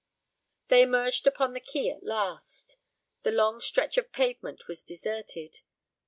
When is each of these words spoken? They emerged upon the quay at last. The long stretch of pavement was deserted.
They 0.69 0.81
emerged 0.81 1.27
upon 1.27 1.53
the 1.53 1.59
quay 1.59 1.91
at 1.91 2.01
last. 2.03 2.77
The 3.21 3.29
long 3.29 3.61
stretch 3.61 3.97
of 3.99 4.11
pavement 4.11 4.67
was 4.67 4.81
deserted. 4.81 5.59